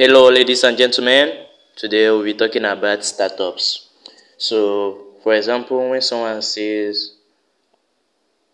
Hello, 0.00 0.30
ladies 0.30 0.62
and 0.62 0.78
gentlemen. 0.78 1.44
Today 1.74 2.08
we'll 2.08 2.22
be 2.22 2.34
talking 2.34 2.64
about 2.64 3.04
startups. 3.04 3.88
So, 4.36 5.16
for 5.24 5.34
example, 5.34 5.90
when 5.90 6.00
someone 6.00 6.40
says, 6.40 7.16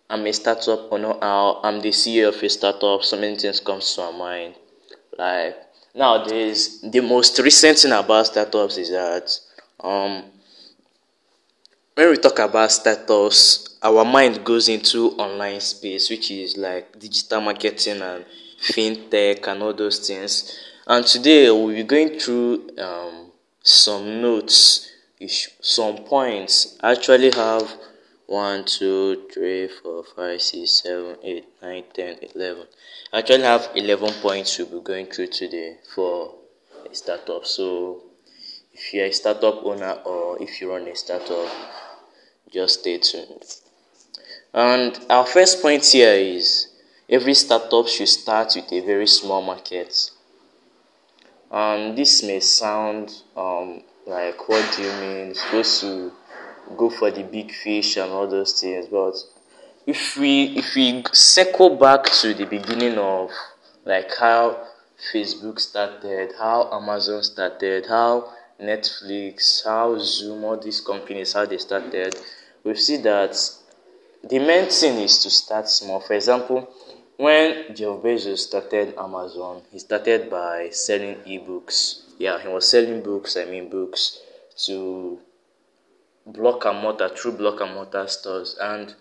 I'm 0.08 0.24
a 0.26 0.32
startup 0.32 0.90
owner, 0.90 1.12
I'm 1.20 1.82
the 1.82 1.90
CEO 1.90 2.28
of 2.30 2.42
a 2.42 2.48
startup, 2.48 3.04
so 3.04 3.20
many 3.20 3.36
things 3.36 3.60
come 3.60 3.80
to 3.80 4.00
my 4.00 4.18
mind. 4.18 4.54
Like, 5.18 5.58
nowadays, 5.94 6.80
the 6.80 7.02
most 7.02 7.38
recent 7.40 7.76
thing 7.76 7.92
about 7.92 8.24
startups 8.24 8.78
is 8.78 8.88
that 8.88 9.38
um, 9.80 10.24
when 11.94 12.08
we 12.08 12.16
talk 12.16 12.38
about 12.38 12.72
startups, 12.72 13.76
our 13.82 14.02
mind 14.06 14.42
goes 14.46 14.70
into 14.70 15.10
online 15.18 15.60
space, 15.60 16.08
which 16.08 16.30
is 16.30 16.56
like 16.56 16.98
digital 16.98 17.42
marketing 17.42 18.00
and 18.00 18.24
fintech 18.62 19.46
and 19.46 19.62
all 19.62 19.74
those 19.74 20.08
things. 20.08 20.70
And 20.86 21.06
today 21.06 21.50
we'll 21.50 21.74
be 21.74 21.82
going 21.82 22.18
through 22.20 22.68
um, 22.78 23.32
some 23.62 24.20
notes, 24.20 24.92
some 25.62 26.04
points. 26.04 26.76
I 26.82 26.92
actually 26.92 27.30
have 27.30 27.74
1, 28.26 28.64
2, 28.66 29.28
3, 29.32 29.68
4, 29.68 30.04
5, 30.14 30.42
6, 30.42 30.70
7, 30.70 31.16
8, 31.22 31.44
9, 31.62 31.84
10, 31.94 32.16
11. 32.34 32.66
I 33.14 33.18
actually 33.18 33.42
have 33.44 33.70
11 33.74 34.10
points 34.20 34.58
we'll 34.58 34.78
be 34.78 34.84
going 34.84 35.06
through 35.06 35.28
today 35.28 35.78
for 35.94 36.34
a 36.90 36.94
startup. 36.94 37.46
So 37.46 38.02
if 38.74 38.92
you're 38.92 39.06
a 39.06 39.12
startup 39.12 39.64
owner 39.64 39.92
or 40.04 40.42
if 40.42 40.60
you 40.60 40.70
run 40.70 40.86
a 40.86 40.94
startup, 40.94 41.50
just 42.52 42.80
stay 42.80 42.98
tuned. 42.98 43.42
And 44.52 44.98
our 45.08 45.24
first 45.24 45.62
point 45.62 45.86
here 45.86 46.12
is 46.12 46.68
every 47.08 47.32
startup 47.32 47.88
should 47.88 48.08
start 48.08 48.52
with 48.54 48.70
a 48.70 48.80
very 48.84 49.06
small 49.06 49.40
market. 49.40 50.10
And 51.54 51.96
this 51.96 52.24
may 52.24 52.40
sound 52.40 53.14
um, 53.36 53.84
like, 54.08 54.48
what 54.48 54.74
do 54.74 54.82
you 54.82 54.92
mean? 54.94 55.26
You're 55.26 55.34
supposed 55.34 55.80
to 55.82 56.12
go 56.76 56.90
for 56.90 57.12
the 57.12 57.22
big 57.22 57.52
fish 57.52 57.96
and 57.96 58.10
all 58.10 58.26
those 58.26 58.60
things, 58.60 58.86
but 58.88 59.14
if 59.86 60.16
we 60.16 60.56
if 60.56 60.74
we 60.74 61.04
circle 61.12 61.76
back 61.76 62.06
to 62.06 62.34
the 62.34 62.46
beginning 62.46 62.98
of 62.98 63.30
like 63.84 64.10
how 64.18 64.66
Facebook 65.12 65.60
started, 65.60 66.32
how 66.36 66.72
Amazon 66.72 67.22
started, 67.22 67.86
how 67.86 68.32
Netflix, 68.60 69.64
how 69.64 69.96
Zoom, 69.98 70.42
all 70.42 70.56
these 70.56 70.80
companies, 70.80 71.34
how 71.34 71.46
they 71.46 71.58
started, 71.58 72.16
we 72.64 72.74
see 72.74 72.96
that 72.96 73.38
the 74.28 74.40
main 74.40 74.68
thing 74.68 74.98
is 74.98 75.22
to 75.22 75.30
start 75.30 75.68
small. 75.68 76.00
For 76.00 76.14
example, 76.14 76.68
when 77.16 77.74
Jeff 77.74 78.02
Bezos 78.02 78.38
started 78.38 78.94
Amazon, 78.98 79.62
he 79.70 79.78
started 79.78 80.30
by 80.30 80.70
selling 80.70 81.16
ebooks. 81.26 82.02
Yeah, 82.18 82.40
he 82.40 82.48
was 82.48 82.68
selling 82.68 83.02
books, 83.02 83.36
I 83.36 83.44
mean 83.44 83.68
books, 83.68 84.20
to 84.66 85.18
block 86.26 86.64
and 86.64 86.78
mortar, 86.80 87.08
through 87.08 87.32
block 87.32 87.60
and 87.60 87.74
mortar 87.74 88.06
stores. 88.08 88.56
And 88.60 88.94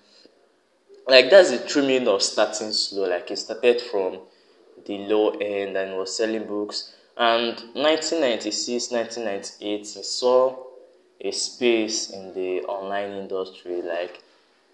like 1.07 1.29
that's 1.29 1.51
the 1.51 1.59
true 1.67 1.83
meaning 1.83 2.07
of 2.07 2.21
starting 2.21 2.71
slow. 2.71 3.09
Like 3.09 3.29
he 3.29 3.35
started 3.35 3.81
from 3.81 4.19
the 4.85 4.97
low 4.99 5.31
end 5.31 5.77
and 5.77 5.97
was 5.97 6.15
selling 6.17 6.45
books. 6.45 6.93
And 7.15 7.55
1996, 7.73 8.91
1998, 8.91 9.87
he 9.87 10.03
saw 10.03 10.55
a 11.21 11.31
space 11.31 12.09
in 12.09 12.33
the 12.33 12.61
online 12.63 13.11
industry. 13.11 13.81
Like, 13.81 14.21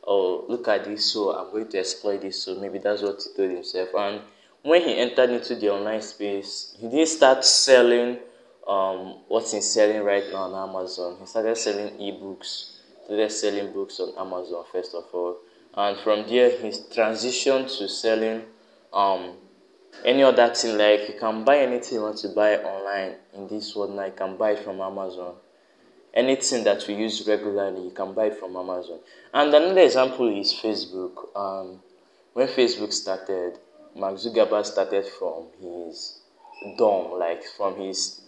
oh, 0.05 0.45
look 0.47 0.67
at 0.67 0.85
this, 0.85 1.13
so 1.13 1.37
I'm 1.37 1.51
going 1.51 1.69
to 1.69 1.79
exploit 1.79 2.21
this. 2.21 2.43
So 2.43 2.55
maybe 2.55 2.79
that's 2.79 3.01
what 3.01 3.21
he 3.21 3.35
told 3.35 3.51
himself. 3.51 3.89
And 3.97 4.21
when 4.63 4.81
he 4.81 4.97
entered 4.97 5.29
into 5.29 5.55
the 5.55 5.69
online 5.69 6.01
space, 6.01 6.75
he 6.79 6.89
didn't 6.89 7.07
start 7.07 7.45
selling 7.45 8.19
um, 8.67 9.21
what 9.27 9.49
he's 9.49 9.69
selling 9.69 10.03
right 10.03 10.23
now 10.31 10.43
on 10.43 10.69
Amazon. 10.69 11.17
He 11.19 11.25
started 11.25 11.57
selling 11.57 11.95
ebooks, 11.97 12.77
started 13.05 13.31
selling 13.31 13.73
books 13.73 13.99
on 13.99 14.13
Amazon 14.17 14.63
first 14.71 14.93
of 14.93 15.05
all, 15.11 15.37
and 15.73 15.97
from 15.99 16.27
there 16.27 16.51
he 16.51 16.67
transitioned 16.67 17.75
to 17.79 17.87
selling 17.87 18.43
um, 18.93 19.37
any 20.05 20.23
other 20.23 20.53
thing. 20.53 20.77
Like 20.77 21.09
you 21.09 21.15
can 21.19 21.43
buy 21.43 21.59
anything 21.59 21.95
you 21.95 22.03
want 22.03 22.17
to 22.19 22.29
buy 22.29 22.57
online 22.57 23.15
in 23.33 23.47
this 23.47 23.75
world 23.75 23.95
now. 23.95 24.05
You 24.05 24.13
can 24.15 24.37
buy 24.37 24.51
it 24.51 24.59
from 24.63 24.79
Amazon. 24.81 25.35
Anything 26.13 26.63
that 26.63 26.85
we 26.87 26.95
use 26.95 27.27
regularly, 27.27 27.83
you 27.83 27.91
can 27.91 28.13
buy 28.13 28.29
from 28.31 28.55
Amazon. 28.55 28.99
And 29.33 29.53
another 29.53 29.81
example 29.81 30.27
is 30.39 30.53
Facebook. 30.53 31.35
Um, 31.35 31.79
when 32.33 32.47
Facebook 32.47 32.91
started, 32.93 33.59
Mark 33.95 34.15
Zuckerberg 34.15 34.65
started 34.65 35.05
from 35.05 35.47
his 35.61 36.19
dorm, 36.77 37.19
like 37.19 37.43
from 37.43 37.75
his 37.79 38.21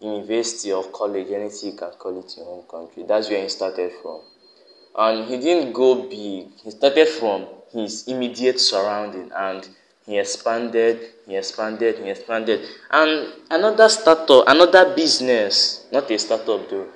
university 0.00 0.72
or 0.72 0.84
college, 0.84 1.30
anything 1.30 1.72
you 1.72 1.76
can 1.76 1.90
call 1.92 2.18
it 2.18 2.32
in 2.36 2.44
your 2.44 2.52
own 2.52 2.62
country. 2.64 3.04
That's 3.06 3.28
where 3.30 3.42
he 3.42 3.48
started 3.48 3.92
from. 4.02 4.20
And 4.96 5.28
he 5.28 5.38
didn't 5.38 5.72
go 5.72 6.02
big. 6.08 6.48
He 6.62 6.70
started 6.70 7.08
from 7.08 7.46
his 7.72 8.06
immediate 8.06 8.60
surrounding 8.60 9.30
and 9.36 9.68
he 10.06 10.18
expanded, 10.18 11.00
he 11.26 11.36
expanded, 11.36 11.98
he 11.98 12.10
expanded. 12.10 12.60
And 12.90 13.32
another 13.50 13.88
startup, 13.88 14.44
another 14.46 14.94
business, 14.94 15.86
not 15.90 16.10
a 16.10 16.18
startup 16.18 16.68
though, 16.68 16.86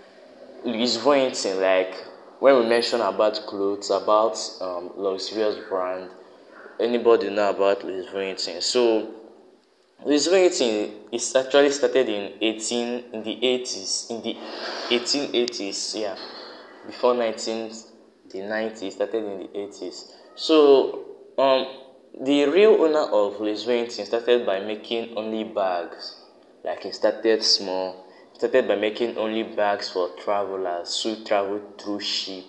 is 0.75 0.99
Vuitton. 0.99 1.61
Like 1.61 1.95
when 2.41 2.57
we 2.59 2.67
mention 2.69 3.01
about 3.01 3.35
clothes, 3.47 3.91
about 3.91 4.39
um, 4.61 4.91
luxurious 4.97 5.57
brand, 5.69 6.11
anybody 6.81 7.31
know 7.31 7.51
about 7.51 7.85
Louis 7.85 8.07
Vuitton. 8.07 8.63
So 8.63 9.15
Louis 10.05 10.29
Vuitton 10.29 10.91
is 11.13 11.35
actually 11.35 11.71
started 11.71 12.09
in 12.09 12.33
18 12.41 13.05
in 13.13 13.23
the 13.25 13.37
80s, 13.37 14.11
in 14.11 14.23
the 14.23 14.37
1880s, 14.91 16.01
yeah, 16.01 16.17
before 16.87 17.15
19 17.15 17.73
the 18.31 18.39
90s, 18.39 18.93
started 18.93 19.25
in 19.25 19.39
the 19.41 19.49
80s. 19.59 20.13
So 20.37 21.05
um, 21.37 21.67
the 22.21 22.45
real 22.47 22.81
owner 22.83 23.11
of 23.11 23.41
Louis 23.41 23.65
Vuitton 23.65 24.07
started 24.07 24.47
by 24.47 24.61
making 24.61 25.17
only 25.17 25.45
bags, 25.45 26.17
like 26.65 26.85
he 26.85 26.93
started 26.93 27.43
small. 27.43 28.05
Started 28.39 28.69
by 28.69 28.77
making 28.77 29.19
only 29.19 29.43
bags 29.43 29.91
for 29.91 30.11
travelers 30.11 31.03
who 31.03 31.25
travel 31.25 31.61
through 31.77 31.99
ship. 31.99 32.45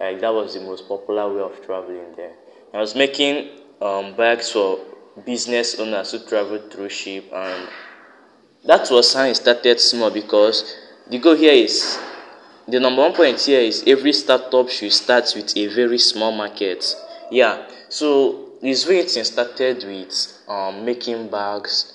Like 0.00 0.20
that 0.20 0.34
was 0.34 0.54
the 0.54 0.60
most 0.60 0.88
popular 0.88 1.32
way 1.32 1.42
of 1.42 1.64
traveling 1.64 2.12
there. 2.16 2.32
I 2.74 2.80
was 2.80 2.96
making 2.96 3.50
um, 3.80 4.16
bags 4.16 4.50
for 4.50 4.80
business 5.24 5.78
owners 5.78 6.10
who 6.10 6.18
travel 6.26 6.58
through 6.58 6.88
ship, 6.88 7.32
and 7.32 7.68
that 8.64 8.88
was 8.90 9.14
how 9.14 9.26
it 9.26 9.36
started 9.36 9.78
small 9.78 10.10
because 10.10 10.74
the 11.08 11.20
goal 11.20 11.36
here 11.36 11.52
is 11.52 12.00
the 12.66 12.80
number 12.80 13.00
one 13.00 13.12
point 13.12 13.40
here 13.40 13.60
is 13.60 13.84
every 13.86 14.12
startup 14.12 14.68
should 14.68 14.92
start 14.92 15.32
with 15.36 15.56
a 15.56 15.68
very 15.68 15.98
small 15.98 16.32
market. 16.32 16.84
Yeah, 17.30 17.68
so 17.88 18.54
this 18.60 18.84
Vuitton 18.84 19.24
started 19.24 19.84
with 19.84 20.42
um, 20.48 20.84
making 20.84 21.28
bags. 21.30 21.92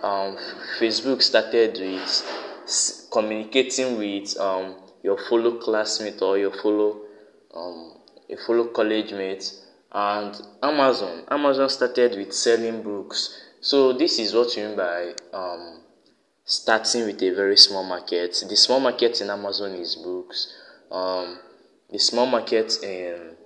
Um, 0.00 0.36
Facebook 0.78 1.22
started 1.22 1.78
with 1.80 2.51
communicating 3.10 3.98
with 3.98 4.38
um, 4.38 4.76
your 5.02 5.18
fellow 5.28 5.58
classmate 5.58 6.22
or 6.22 6.38
your 6.38 6.52
fellow 6.52 7.00
um, 7.54 7.94
your 8.28 8.38
fellow 8.38 8.66
college 8.66 9.12
mate 9.12 9.52
and 9.92 10.40
Amazon. 10.62 11.24
Amazon 11.30 11.68
started 11.68 12.16
with 12.16 12.32
selling 12.32 12.82
books. 12.82 13.38
So 13.60 13.92
this 13.92 14.18
is 14.18 14.34
what 14.34 14.56
you 14.56 14.64
mean 14.68 14.76
by 14.76 15.12
um, 15.32 15.80
starting 16.44 17.06
with 17.06 17.22
a 17.22 17.30
very 17.30 17.56
small 17.56 17.84
market. 17.84 18.42
The 18.48 18.56
small 18.56 18.80
market 18.80 19.20
in 19.20 19.30
Amazon 19.30 19.72
is 19.72 19.96
books. 19.96 20.52
Um, 20.90 21.38
the 21.90 21.98
small 21.98 22.26
market 22.26 22.82
in 22.82 23.36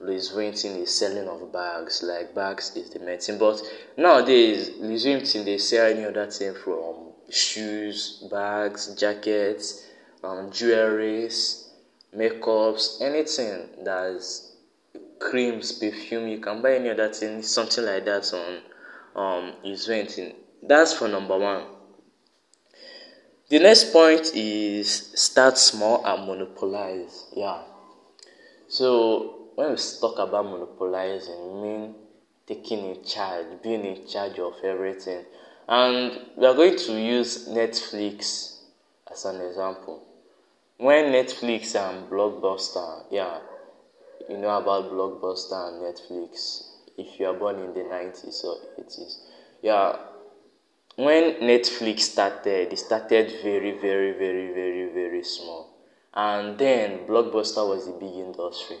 Louis 0.00 0.30
Vuitton 0.30 0.80
is 0.80 0.98
selling 0.98 1.28
of 1.28 1.52
bags. 1.52 2.02
Like 2.02 2.34
bags 2.34 2.74
is 2.74 2.90
the 2.90 3.00
main 3.00 3.18
thing. 3.18 3.38
But 3.38 3.60
nowadays, 3.98 4.70
Louis 4.78 5.04
Vuitton 5.04 5.44
they 5.44 5.58
sell 5.58 5.86
any 5.86 6.06
other 6.06 6.26
thing 6.30 6.54
from 6.54 7.09
shoes, 7.30 8.26
bags, 8.30 8.94
jackets, 8.94 9.86
um, 10.22 10.50
jewelries, 10.50 11.68
makeups, 12.14 13.00
anything 13.00 13.68
that's 13.84 14.52
creams, 15.18 15.72
perfume, 15.72 16.28
you 16.28 16.38
can 16.38 16.60
buy 16.62 16.74
any 16.76 16.90
other 16.90 17.12
thing, 17.12 17.42
something 17.42 17.84
like 17.84 18.04
that 18.04 18.32
on 18.34 18.60
um 19.14 19.52
is 19.64 19.88
renting. 19.88 20.34
That's 20.62 20.92
for 20.92 21.08
number 21.08 21.38
one. 21.38 21.64
The 23.48 23.58
next 23.58 23.92
point 23.92 24.30
is 24.34 25.12
start 25.14 25.58
small 25.58 26.04
and 26.04 26.26
monopolize. 26.26 27.26
Yeah. 27.34 27.62
So 28.68 29.48
when 29.56 29.70
we 29.70 29.76
talk 30.00 30.18
about 30.18 30.44
monopolizing, 30.44 31.54
we 31.54 31.60
mean 31.60 31.94
taking 32.46 32.94
in 32.94 33.04
charge, 33.04 33.46
being 33.62 33.84
in 33.84 34.06
charge 34.06 34.38
of 34.38 34.54
everything. 34.62 35.24
And 35.70 36.18
we 36.36 36.46
are 36.46 36.54
going 36.54 36.76
to 36.76 37.00
use 37.00 37.48
Netflix 37.48 38.56
as 39.08 39.24
an 39.24 39.40
example. 39.40 40.02
When 40.78 41.12
Netflix 41.12 41.76
and 41.76 42.10
Blockbuster, 42.10 43.04
yeah, 43.08 43.38
you 44.28 44.36
know 44.36 44.58
about 44.58 44.90
Blockbuster 44.90 45.68
and 45.68 45.80
Netflix 45.80 46.64
if 46.98 47.20
you 47.20 47.26
are 47.26 47.34
born 47.34 47.60
in 47.60 47.72
the 47.72 47.84
90s 47.88 48.44
or 48.44 48.56
80s. 48.82 49.18
Yeah, 49.62 49.96
when 50.96 51.34
Netflix 51.34 52.00
started, 52.00 52.72
it 52.72 52.78
started 52.80 53.32
very, 53.40 53.78
very, 53.78 54.10
very, 54.10 54.52
very, 54.52 54.92
very 54.92 55.22
small. 55.22 55.72
And 56.12 56.58
then 56.58 57.06
Blockbuster 57.06 57.68
was 57.68 57.86
the 57.86 57.92
big 57.92 58.16
industry. 58.16 58.78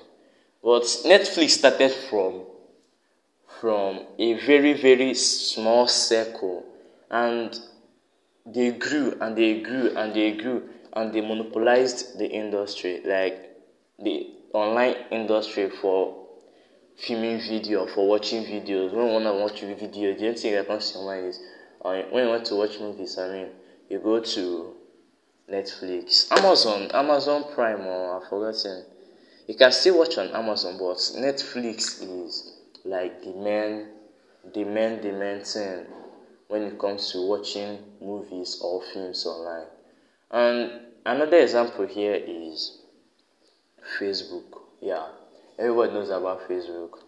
But 0.60 0.82
Netflix 0.82 1.50
started 1.50 1.92
from 1.92 2.46
from 3.60 4.06
a 4.18 4.34
very, 4.34 4.72
very 4.72 5.12
small 5.14 5.86
circle 5.86 6.64
and 7.10 7.58
they 8.46 8.72
grew 8.72 9.16
and 9.20 9.36
they 9.36 9.60
grew 9.60 9.96
and 9.96 10.14
they 10.14 10.32
grew 10.36 10.68
and 10.92 11.12
they 11.12 11.20
monopolized 11.20 12.18
the 12.18 12.28
industry, 12.28 13.00
like 13.04 13.56
the 13.98 14.28
online 14.52 14.94
industry 15.10 15.70
for 15.70 16.26
filming 16.96 17.40
video, 17.40 17.86
for 17.86 18.08
watching 18.08 18.44
videos. 18.44 18.92
When 18.92 19.06
you 19.06 19.12
want 19.12 19.24
to 19.24 19.32
watch 19.34 19.62
a 19.62 19.74
video, 19.74 20.14
the 20.14 20.26
only 20.26 20.38
thing 20.38 20.52
that 20.54 20.66
comes 20.66 20.90
to 20.92 20.98
mind 20.98 21.26
is 21.26 21.40
uh, 21.84 22.02
when 22.10 22.24
you 22.24 22.30
want 22.30 22.44
to 22.46 22.56
watch 22.56 22.78
movies, 22.80 23.18
I 23.18 23.28
mean, 23.32 23.48
you 23.88 23.98
go 23.98 24.20
to 24.20 24.74
Netflix, 25.50 26.30
Amazon, 26.32 26.90
Amazon 26.92 27.44
Prime, 27.54 27.86
or 27.86 28.20
I've 28.20 28.28
forgotten. 28.28 28.84
You 29.46 29.54
can 29.54 29.72
still 29.72 29.98
watch 29.98 30.16
on 30.18 30.28
Amazon, 30.28 30.76
but 30.78 30.96
Netflix 31.18 32.02
is 32.02 32.56
like 32.84 33.22
the 33.22 33.32
main, 33.32 33.88
the 34.54 34.64
main, 34.64 35.00
the 35.02 35.12
main 35.12 35.42
thing 35.42 35.86
when 36.50 36.62
it 36.62 36.78
comes 36.80 37.12
to 37.12 37.24
watching 37.24 37.78
movies 38.00 38.60
or 38.60 38.82
films 38.92 39.24
online. 39.24 39.68
And 40.32 40.80
another 41.06 41.38
example 41.38 41.86
here 41.86 42.14
is 42.14 42.78
Facebook. 43.98 44.62
Yeah, 44.80 45.06
everybody 45.56 45.92
knows 45.92 46.10
about 46.10 46.48
Facebook. 46.48 46.98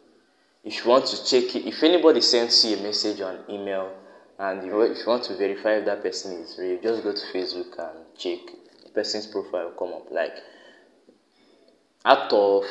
If 0.62 0.84
you 0.84 0.90
want 0.90 1.06
to 1.06 1.24
check 1.24 1.56
it, 1.56 1.66
if 1.66 1.82
anybody 1.82 2.20
sends 2.20 2.64
you 2.64 2.76
a 2.76 2.82
message 2.82 3.20
on 3.20 3.40
email 3.50 3.92
and 4.38 4.64
you, 4.64 4.80
if 4.82 4.98
you 4.98 5.06
want 5.08 5.24
to 5.24 5.36
verify 5.36 5.72
if 5.72 5.86
that 5.86 6.04
person 6.04 6.40
is 6.40 6.56
real, 6.56 6.80
just 6.80 7.02
go 7.02 7.12
to 7.12 7.26
Facebook 7.34 7.76
and 7.80 8.16
check 8.16 8.38
the 8.84 8.90
person's 8.90 9.26
profile 9.26 9.64
will 9.64 9.72
come 9.72 9.92
up. 9.92 10.08
Like 10.12 10.36
out 12.04 12.32
of 12.32 12.64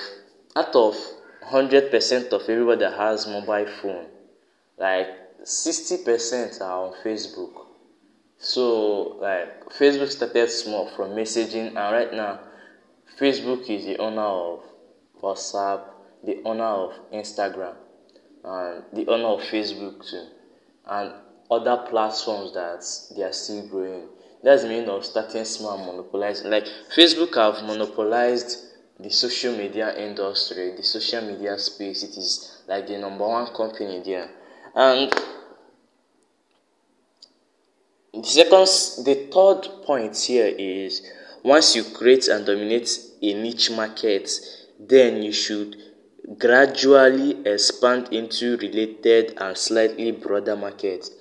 out 0.56 0.74
of 0.74 0.96
hundred 1.44 1.92
percent 1.92 2.32
of 2.32 2.44
everybody 2.44 2.80
that 2.80 2.94
has 2.94 3.28
mobile 3.28 3.68
phone, 3.82 4.06
like 4.78 5.21
sixty 5.44 5.98
percent 6.04 6.62
are 6.62 6.88
on 6.88 6.94
Facebook. 7.04 7.66
So 8.38 9.18
like 9.20 9.70
Facebook 9.70 10.10
started 10.10 10.50
small 10.50 10.88
from 10.96 11.12
messaging, 11.12 11.68
and 11.68 11.76
right 11.76 12.14
now 12.14 12.40
Facebook 13.20 13.70
is 13.70 13.86
the 13.86 13.98
owner 13.98 14.22
of 14.22 14.64
WhatsApp, 15.22 15.84
the 16.24 16.42
owner 16.44 16.64
of 16.64 16.94
Instagram, 17.14 17.76
and 18.44 18.84
the 18.94 19.08
owner 19.08 19.28
of 19.28 19.42
Facebook 19.42 20.10
too, 20.10 20.26
and 20.88 21.14
other 21.52 21.86
platforms 21.90 22.54
that 22.54 22.84
they 23.16 23.24
are 23.24 23.34
still 23.34 23.68
growing. 23.68 24.08
That's 24.44 24.64
meaning 24.64 24.90
of 24.90 25.06
starting 25.06 25.46
small 25.46 25.78
monopolizing. 25.78 26.50
Like 26.50 26.66
Facebook 26.96 27.36
have 27.36 27.64
monopolized 27.64 28.58
the 29.00 29.10
social 29.12 29.56
media 29.56 29.96
industry, 29.96 30.74
the 30.76 30.84
social 30.84 31.22
media 31.22 31.60
space. 31.60 32.02
It 32.02 32.18
is 32.18 32.64
like 32.68 32.88
the 32.88 32.98
number 32.98 33.28
one 33.28 33.54
company 33.54 34.02
there. 34.04 34.30
And 34.76 35.12
the 38.14 38.24
second, 38.24 39.06
the 39.06 39.30
third 39.32 39.86
point 39.86 40.18
here 40.18 40.54
is 40.58 41.02
once 41.44 41.76
you 41.76 41.84
create 41.84 42.28
and 42.28 42.46
dominate 42.46 42.90
a 43.22 43.34
niche 43.34 43.72
market, 43.72 44.30
then 44.80 45.22
you 45.24 45.32
should 45.32 45.76
gradually 46.38 47.46
expand 47.46 48.14
into 48.14 48.58
related 48.58 49.34
and 49.38 49.58
slightly 49.58 50.12
broader 50.12 50.56
markets. 50.56 51.12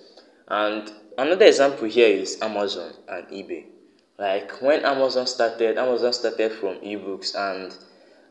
And 0.49 0.91
another 1.17 1.47
example 1.47 1.89
here 1.89 2.09
is 2.09 2.41
Amazon 2.43 2.93
and 3.09 3.27
eBay. 3.29 3.65
Like 4.19 4.61
when 4.61 4.85
Amazon 4.85 5.27
started, 5.27 5.79
Amazon 5.79 6.13
started 6.13 6.53
from 6.53 6.77
ebooks, 6.77 7.35
and 7.35 7.75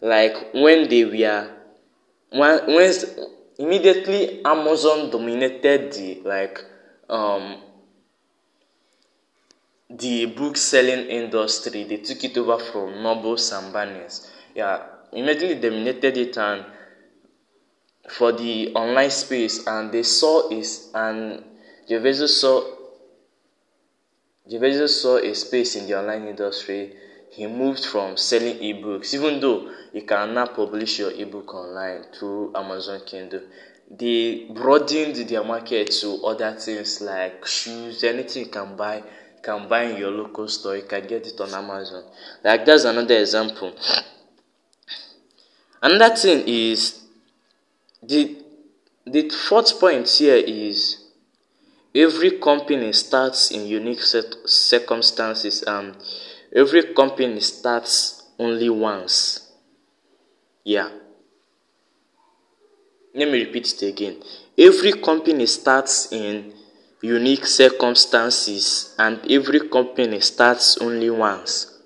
like 0.01 0.54
when 0.54 0.88
they 0.88 1.06
were, 1.06 1.50
when, 2.30 2.68
when 2.68 2.94
immediately 3.60 4.44
Amazon 4.44 5.10
dominated 5.12 5.92
the 5.94 6.22
like 6.24 6.66
um 7.10 7.58
the 9.90 10.26
book 10.28 10.56
selling 10.56 11.08
industry. 11.08 11.84
They 11.84 11.98
took 11.98 12.24
it 12.24 12.38
over 12.38 12.58
from 12.64 13.04
Nobles 13.04 13.52
and 13.52 13.74
Barnes. 13.74 14.30
Yeah, 14.56 14.84
immediately 15.12 15.56
dominated 15.70 16.18
it 16.18 16.38
and 16.38 16.66
for 18.10 18.32
the 18.32 18.74
online 18.74 19.12
space, 19.12 19.66
and 19.68 19.92
they 19.92 20.04
saw 20.04 20.50
is 20.50 20.90
and 20.94 21.44
Jeff 21.88 22.16
saw 22.30 22.64
Jeff 24.50 24.90
saw 24.90 25.18
a 25.18 25.34
space 25.36 25.76
in 25.76 25.86
the 25.88 26.00
online 26.00 26.28
industry. 26.28 26.96
He 27.31 27.48
moved 27.48 27.86
from 27.86 28.18
selling 28.18 28.58
ebooks, 28.58 29.14
even 29.14 29.40
though 29.40 29.72
you 29.94 30.02
can 30.04 30.34
now 30.34 30.48
publish 30.48 31.00
your 31.00 31.12
ebook 31.12 31.54
online 31.54 32.06
through 32.18 32.54
Amazon 32.56 33.02
Kindle. 33.06 33.42
They 33.90 34.48
broadened 34.54 35.16
their 35.16 35.44
market 35.44 35.92
to 36.02 36.24
other 36.26 36.56
things 36.56 37.02
like 37.02 37.46
shoes, 37.46 38.04
anything 38.04 38.46
you 38.46 38.50
can 38.50 38.76
buy 38.76 39.04
can 39.42 39.68
buy 39.68 39.84
in 39.84 39.98
your 39.98 40.12
local 40.12 40.48
store, 40.48 40.76
you 40.76 40.84
can 40.84 41.08
get 41.08 41.26
it 41.26 41.40
on 41.40 41.54
Amazon. 41.54 42.04
Like 42.44 42.66
that's 42.66 42.84
another 42.84 43.18
example. 43.18 43.74
Another 45.82 46.16
thing 46.16 46.44
is 46.48 47.04
the 48.04 48.44
the 49.06 49.30
fourth 49.30 49.80
point 49.80 50.08
here 50.10 50.36
is 50.36 51.06
every 51.96 52.32
company 52.40 52.92
starts 52.94 53.52
in 53.52 53.66
unique 53.66 54.02
circumstances 54.02 55.64
and 55.64 55.96
every 56.54 56.94
company 56.94 57.40
starts 57.42 58.24
only 58.38 58.69
once. 58.69 59.51
Yeah. 60.63 60.90
Let 63.13 63.31
me 63.31 63.44
repeat 63.44 63.74
it 63.74 63.88
again. 63.88 64.24
Every 64.57 64.94
company 64.94 65.46
starts 65.46 66.12
in 66.12 66.54
unique 67.01 67.46
circumstances 67.46 68.96
and 69.00 69.19
every 69.31 69.69
company 69.69 70.19
starts 70.19 70.78
only 70.80 71.10
once. 71.10 71.80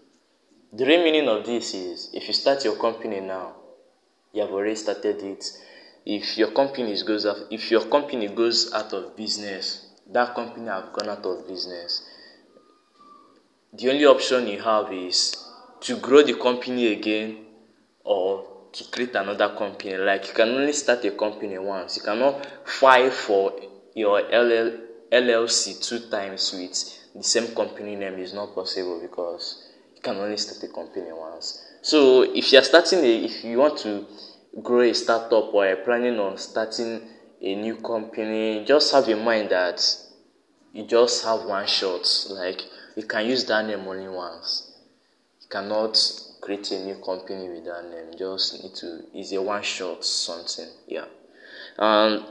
The 0.71 0.85
real 0.85 1.03
meaning 1.03 1.27
of 1.27 1.45
this 1.45 1.73
is 1.73 2.09
if 2.13 2.27
you 2.27 2.33
start 2.33 2.65
your 2.65 2.75
company 2.75 3.19
now, 3.19 3.55
you 4.33 4.41
have 4.41 4.51
already 4.51 4.75
started 4.75 5.21
it. 5.21 5.45
If 6.05 6.37
your 6.37 6.51
company 6.51 6.95
goes 7.05 7.25
out, 7.25 7.37
if 7.51 7.69
your 7.69 7.85
company 7.85 8.27
goes 8.27 8.73
out 8.73 8.91
of 8.93 9.15
business, 9.15 9.87
that 10.11 10.35
company 10.35 10.67
have 10.67 10.91
gone 10.91 11.09
out 11.09 11.25
of 11.25 11.47
business. 11.47 12.09
The 13.75 13.89
only 13.89 14.05
option 14.05 14.47
you 14.47 14.61
have 14.61 14.93
is 14.93 15.35
to 15.81 15.97
grow 15.97 16.21
the 16.21 16.35
company 16.35 16.93
again 16.93 17.45
or 18.03 18.45
to 18.71 18.83
create 18.91 19.15
another 19.15 19.49
company. 19.57 19.97
Like 19.97 20.27
you 20.27 20.33
can 20.35 20.49
only 20.49 20.73
start 20.73 21.03
a 21.05 21.11
company 21.11 21.57
once. 21.57 21.97
You 21.97 22.03
cannot 22.03 22.45
file 22.67 23.09
for 23.09 23.53
your 23.95 24.21
LL, 24.21 24.77
LLC 25.11 25.83
two 25.87 26.09
times 26.11 26.53
with 26.53 27.15
the 27.15 27.23
same 27.23 27.55
company 27.55 27.95
name 27.95 28.19
is 28.19 28.33
not 28.33 28.53
possible 28.53 28.99
because 29.01 29.67
you 29.95 30.01
can 30.01 30.17
only 30.17 30.37
start 30.37 30.69
a 30.69 30.73
company 30.73 31.11
once. 31.11 31.59
So 31.81 32.21
if 32.21 32.51
you're 32.51 32.63
starting 32.63 32.99
a, 32.99 33.25
if 33.25 33.43
you 33.43 33.57
want 33.57 33.79
to 33.79 34.05
grow 34.61 34.81
a 34.81 34.93
startup 34.93 35.51
or 35.51 35.67
are 35.67 35.77
planning 35.77 36.19
on 36.19 36.37
starting 36.37 37.01
a 37.41 37.55
new 37.55 37.77
company, 37.77 38.63
just 38.65 38.93
have 38.93 39.07
in 39.09 39.25
mind 39.25 39.49
that 39.49 39.83
you 40.73 40.85
just 40.85 41.25
have 41.25 41.45
one 41.45 41.65
shot. 41.65 42.07
Like 42.29 42.61
you 42.95 43.03
can 43.03 43.25
use 43.25 43.45
that 43.45 43.65
name 43.65 43.87
only 43.87 44.07
once. 44.07 44.71
You 45.41 45.47
cannot 45.49 45.97
create 46.41 46.71
a 46.71 46.85
new 46.85 46.95
company 46.95 47.49
with 47.49 47.65
that 47.65 47.89
name. 47.89 48.17
Just 48.17 48.61
need 48.61 48.75
to. 48.75 49.03
It's 49.13 49.31
a 49.31 49.41
one 49.41 49.63
shot 49.63 50.03
something. 50.03 50.67
Yeah. 50.87 51.05
Um, 51.77 52.25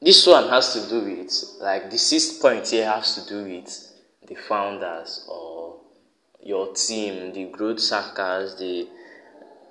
this 0.00 0.26
one 0.26 0.48
has 0.48 0.72
to 0.74 0.88
do 0.88 1.00
with 1.04 1.32
like 1.60 1.90
the 1.90 1.98
sixth 1.98 2.40
point 2.40 2.68
here 2.68 2.90
has 2.90 3.14
to 3.16 3.28
do 3.28 3.44
with 3.44 3.92
the 4.26 4.34
founders 4.34 5.26
or 5.28 5.76
your 6.42 6.72
team, 6.72 7.32
the 7.32 7.44
growth 7.46 7.88
hackers, 7.90 8.56
the 8.56 8.88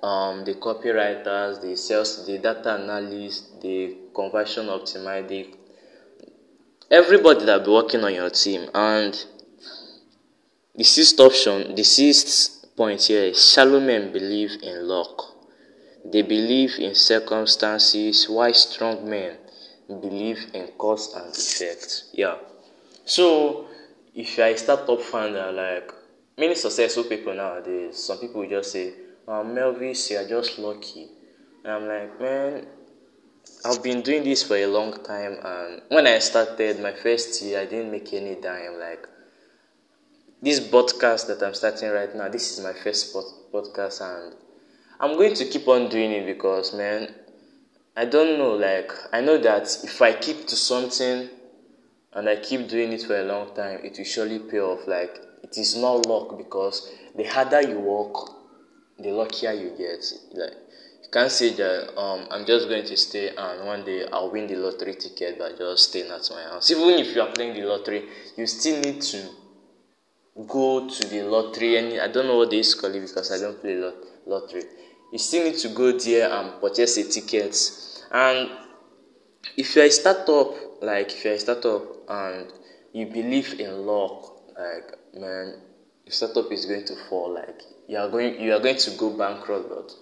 um, 0.02 0.44
the 0.44 0.54
copywriters, 0.54 1.60
the 1.60 1.76
sales, 1.76 2.24
the 2.24 2.38
data 2.38 2.72
analysts, 2.72 3.50
the 3.60 3.96
conversion 4.14 4.66
optimizer, 4.66 5.28
the 5.28 5.54
everybody 6.90 7.44
that 7.44 7.64
be 7.64 7.70
working 7.70 8.04
on 8.04 8.14
your 8.14 8.30
team. 8.30 8.68
And 8.74 9.24
the 10.74 10.84
sixth 10.84 11.18
option, 11.20 11.74
the 11.74 11.84
sixth 11.84 12.76
point 12.76 13.02
here 13.02 13.24
is 13.24 13.52
shallow 13.52 13.80
men 13.80 14.12
believe 14.12 14.62
in 14.62 14.86
luck. 14.86 15.34
They 16.04 16.22
believe 16.22 16.78
in 16.78 16.94
circumstances, 16.94 18.28
while 18.28 18.54
strong 18.54 19.08
men 19.08 19.36
believe 19.88 20.46
in 20.54 20.68
cause 20.78 21.12
and 21.14 21.34
effect. 21.34 22.04
Yeah. 22.12 22.36
So 23.04 23.66
if 24.14 24.36
you're 24.36 24.46
a 24.46 24.56
startup 24.56 25.00
founder, 25.02 25.50
like 25.52 25.92
many 26.38 26.54
successful 26.54 27.04
people 27.04 27.34
nowadays, 27.34 28.02
some 28.02 28.18
people 28.18 28.48
just 28.48 28.72
say, 28.72 28.92
ah, 29.26 29.40
oh, 29.40 29.44
Melvis, 29.44 30.10
you're 30.10 30.28
just 30.28 30.58
lucky. 30.58 31.08
And 31.64 31.72
I'm 31.72 31.88
like, 31.88 32.20
man, 32.20 32.66
I've 33.64 33.82
been 33.82 34.02
doing 34.02 34.24
this 34.24 34.42
for 34.42 34.56
a 34.56 34.66
long 34.66 35.02
time, 35.04 35.38
and 35.42 35.82
when 35.88 36.06
I 36.06 36.18
started 36.20 36.80
my 36.80 36.92
first 36.92 37.42
year, 37.42 37.60
I 37.60 37.64
didn't 37.66 37.90
make 37.90 38.12
any 38.12 38.36
dime. 38.36 38.78
Like 38.78 39.06
this 40.40 40.60
podcast 40.60 41.26
that 41.26 41.42
I'm 41.42 41.54
starting 41.54 41.90
right 41.90 42.14
now, 42.14 42.28
this 42.28 42.56
is 42.56 42.64
my 42.64 42.72
first 42.72 43.14
podcast, 43.52 44.00
and 44.00 44.34
I'm 45.00 45.16
going 45.16 45.34
to 45.34 45.44
keep 45.44 45.66
on 45.68 45.88
doing 45.88 46.12
it 46.12 46.26
because, 46.26 46.74
man, 46.74 47.14
I 47.96 48.04
don't 48.04 48.38
know. 48.38 48.54
Like 48.54 48.92
I 49.12 49.20
know 49.20 49.38
that 49.38 49.64
if 49.82 50.00
I 50.00 50.12
keep 50.12 50.46
to 50.46 50.56
something 50.56 51.28
and 52.12 52.28
I 52.28 52.36
keep 52.36 52.68
doing 52.68 52.92
it 52.92 53.02
for 53.02 53.18
a 53.18 53.24
long 53.24 53.54
time, 53.54 53.80
it 53.82 53.98
will 53.98 54.04
surely 54.04 54.38
pay 54.38 54.60
off. 54.60 54.86
Like 54.86 55.18
it 55.42 55.58
is 55.58 55.76
not 55.76 56.06
luck 56.06 56.38
because 56.38 56.90
the 57.16 57.24
harder 57.24 57.62
you 57.62 57.80
work, 57.80 58.30
the 58.98 59.10
luckier 59.10 59.52
you 59.52 59.70
get. 59.76 60.04
Like 60.32 60.56
can't 61.10 61.30
say 61.30 61.54
that 61.54 61.98
um, 61.98 62.26
I'm 62.30 62.44
just 62.44 62.68
going 62.68 62.84
to 62.84 62.96
stay 62.96 63.30
and 63.34 63.66
one 63.66 63.84
day 63.84 64.06
I'll 64.12 64.30
win 64.30 64.46
the 64.46 64.56
lottery 64.56 64.94
ticket 64.94 65.38
by 65.38 65.52
just 65.52 65.90
staying 65.90 66.10
at 66.10 66.28
my 66.30 66.42
house. 66.42 66.70
Even 66.70 66.98
if 66.98 67.14
you 67.14 67.22
are 67.22 67.32
playing 67.32 67.54
the 67.54 67.62
lottery, 67.66 68.04
you 68.36 68.46
still 68.46 68.80
need 68.80 69.00
to 69.00 69.28
go 70.46 70.88
to 70.88 71.08
the 71.08 71.22
lottery. 71.22 71.76
And 71.76 72.00
I 72.00 72.08
don't 72.08 72.26
know 72.26 72.36
what 72.36 72.50
they 72.50 72.62
call 72.62 72.94
it 72.94 73.00
because 73.00 73.30
I 73.32 73.38
don't 73.38 73.60
play 73.60 73.76
lot- 73.76 74.04
lottery. 74.26 74.64
You 75.12 75.18
still 75.18 75.44
need 75.44 75.56
to 75.58 75.68
go 75.68 75.92
there 75.92 76.30
and 76.30 76.60
purchase 76.60 76.98
a 76.98 77.04
ticket. 77.04 77.56
And 78.10 78.50
if 79.56 79.74
you're 79.74 79.86
a 79.86 79.90
startup, 79.90 80.82
like 80.82 81.12
if 81.12 81.24
you're 81.24 81.34
a 81.34 81.38
startup 81.38 81.82
and 82.08 82.52
you 82.92 83.06
believe 83.06 83.58
in 83.58 83.86
luck, 83.86 84.34
like 84.58 84.94
man, 85.14 85.54
your 86.04 86.12
startup 86.12 86.52
is 86.52 86.66
going 86.66 86.84
to 86.84 86.96
fall. 87.08 87.32
Like 87.34 87.62
you 87.88 87.96
are 87.96 88.08
going, 88.08 88.40
you 88.40 88.52
are 88.52 88.60
going 88.60 88.76
to 88.76 88.90
go 88.92 89.10
bankrupt. 89.16 89.68
But 89.68 89.92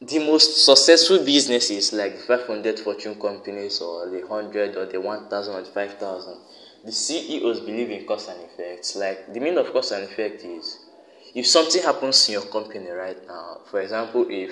the 0.00 0.18
most 0.20 0.64
successful 0.64 1.24
businesses, 1.24 1.92
like 1.92 2.16
the 2.16 2.22
500 2.22 2.78
Fortune 2.78 3.20
companies, 3.20 3.80
or 3.80 4.08
the 4.08 4.20
100, 4.20 4.76
or 4.76 4.86
the 4.86 5.00
1,000, 5.00 5.54
or 5.54 5.62
the 5.62 5.70
5,000, 5.70 6.36
the 6.84 6.92
CEOs 6.92 7.60
believe 7.60 7.90
in 7.90 8.06
cause 8.06 8.28
and 8.28 8.40
effects. 8.42 8.94
Like 8.96 9.32
the 9.32 9.40
meaning 9.40 9.58
of 9.58 9.72
cause 9.72 9.90
and 9.92 10.04
effect 10.04 10.44
is 10.44 10.78
if 11.34 11.46
something 11.46 11.82
happens 11.82 12.28
in 12.28 12.34
your 12.34 12.46
company 12.46 12.88
right 12.88 13.18
now, 13.26 13.58
for 13.70 13.80
example, 13.80 14.26
if 14.30 14.50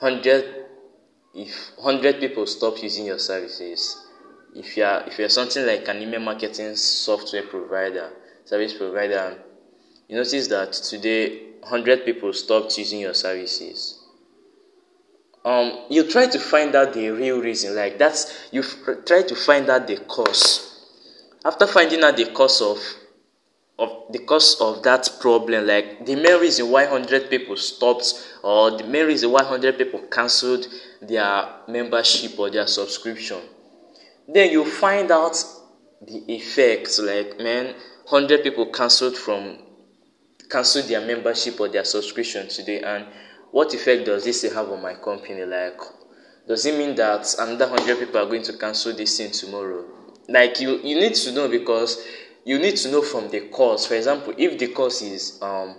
100 0.00 0.66
if 1.34 1.70
100 1.76 2.20
people 2.20 2.46
stop 2.46 2.82
using 2.82 3.06
your 3.06 3.18
services, 3.18 4.04
if 4.54 4.76
you're 4.76 5.02
if 5.06 5.18
you're 5.18 5.28
something 5.28 5.64
like 5.64 5.86
an 5.88 6.02
email 6.02 6.20
marketing 6.20 6.74
software 6.74 7.44
provider, 7.44 8.10
service 8.44 8.74
provider, 8.74 9.38
you 10.08 10.16
notice 10.16 10.48
that 10.48 10.72
today 10.72 11.52
100 11.60 12.04
people 12.04 12.32
stopped 12.32 12.76
using 12.78 13.00
your 13.00 13.14
services. 13.14 13.97
Um, 15.48 15.86
you 15.88 16.06
try 16.06 16.26
to 16.26 16.38
find 16.38 16.74
out 16.74 16.92
the 16.92 17.08
real 17.08 17.40
reason, 17.40 17.74
like 17.74 17.96
that's 17.96 18.50
you 18.52 18.62
try 19.06 19.22
to 19.22 19.34
find 19.34 19.70
out 19.70 19.86
the 19.86 19.96
cause. 19.96 20.84
After 21.42 21.66
finding 21.66 22.04
out 22.04 22.18
the 22.18 22.26
cause 22.26 22.60
of 22.60 22.78
of 23.78 24.12
the 24.12 24.18
cause 24.18 24.60
of 24.60 24.82
that 24.82 25.08
problem, 25.22 25.66
like 25.66 26.04
the 26.04 26.16
main 26.16 26.38
reason 26.38 26.68
why 26.70 26.84
100 26.84 27.30
people 27.30 27.56
stopped, 27.56 28.12
or 28.42 28.76
the 28.76 28.84
main 28.84 29.06
reason 29.06 29.30
why 29.30 29.40
100 29.40 29.78
people 29.78 30.00
cancelled 30.10 30.66
their 31.00 31.48
membership 31.66 32.38
or 32.38 32.50
their 32.50 32.66
subscription, 32.66 33.40
then 34.28 34.50
you 34.50 34.66
find 34.66 35.10
out 35.10 35.42
the 36.02 36.30
effects. 36.30 36.98
Like, 36.98 37.38
man, 37.38 37.74
100 38.06 38.42
people 38.42 38.66
cancelled 38.66 39.16
from 39.16 39.56
cancelled 40.50 40.88
their 40.88 41.00
membership 41.06 41.58
or 41.58 41.68
their 41.68 41.84
subscription 41.84 42.48
today, 42.48 42.82
and 42.82 43.06
what 43.50 43.72
effect 43.74 44.06
does 44.06 44.24
this 44.24 44.42
have 44.52 44.68
on 44.68 44.82
my 44.82 44.94
company? 44.94 45.44
Like, 45.44 45.80
does 46.46 46.64
it 46.66 46.78
mean 46.78 46.94
that 46.96 47.34
another 47.38 47.68
100 47.68 47.98
people 47.98 48.18
are 48.20 48.26
going 48.26 48.42
to 48.42 48.56
cancel 48.56 48.94
this 48.94 49.16
thing 49.18 49.30
tomorrow? 49.30 49.84
Like, 50.28 50.60
you, 50.60 50.78
you 50.78 50.96
need 51.00 51.14
to 51.14 51.32
know 51.32 51.48
because 51.48 52.04
you 52.44 52.58
need 52.58 52.76
to 52.76 52.90
know 52.90 53.02
from 53.02 53.30
the 53.30 53.40
cause. 53.48 53.86
For 53.86 53.94
example, 53.94 54.34
if 54.36 54.58
the 54.58 54.68
cause 54.68 55.02
is 55.02 55.38
um, 55.42 55.76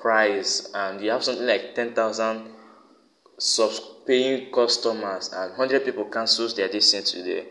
price 0.00 0.70
and 0.74 1.00
you 1.00 1.10
have 1.10 1.22
something 1.22 1.46
like 1.46 1.74
10,000 1.74 2.50
subs 3.38 3.80
paying 4.06 4.52
customers 4.52 5.32
and 5.32 5.50
100 5.50 5.84
people 5.84 6.04
cancels 6.06 6.54
their 6.56 6.68
distance 6.68 7.12
today, 7.12 7.46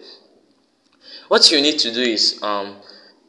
what 1.27 1.50
you 1.51 1.62
need 1.62 1.79
to 1.79 1.93
do 1.93 2.01
is 2.01 2.41
um, 2.43 2.77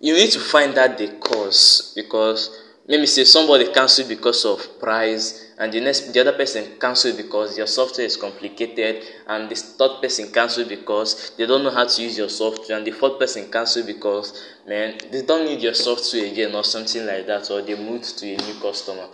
you 0.00 0.14
need 0.14 0.30
to 0.32 0.40
find 0.40 0.76
out 0.76 0.98
the 0.98 1.08
cause 1.20 1.92
because 1.94 2.61
me 2.88 3.06
say 3.06 3.24
somebody 3.24 3.72
cancelled 3.72 4.08
because 4.08 4.44
of 4.44 4.80
price 4.80 5.52
and 5.58 5.72
the 5.72 5.80
next 5.80 6.12
the 6.12 6.20
other 6.20 6.32
person 6.32 6.78
cancelled 6.80 7.16
because 7.16 7.56
your 7.56 7.66
software 7.66 8.06
is 8.06 8.16
complicated 8.16 9.04
and 9.28 9.48
the 9.48 9.54
third 9.54 10.00
person 10.02 10.32
cancelled 10.32 10.68
because 10.68 11.32
they 11.38 11.46
don't 11.46 11.62
know 11.62 11.70
how 11.70 11.86
to 11.86 12.02
use 12.02 12.18
your 12.18 12.28
software 12.28 12.76
and 12.76 12.86
the 12.86 12.90
fourth 12.90 13.18
person 13.18 13.50
cancelled 13.50 13.86
because 13.86 14.44
man 14.66 14.98
they 15.12 15.22
don't 15.22 15.44
need 15.44 15.60
your 15.60 15.74
software 15.74 16.26
again 16.26 16.54
or 16.54 16.64
something 16.64 17.06
like 17.06 17.26
that 17.26 17.48
or 17.50 17.62
they 17.62 17.76
moved 17.76 18.18
to 18.18 18.26
a 18.26 18.36
new 18.36 18.60
customer 18.60 19.06